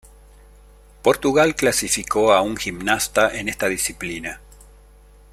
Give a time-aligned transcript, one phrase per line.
[1.03, 4.41] Portugal clasificó a un gimnasta en esta disciplina.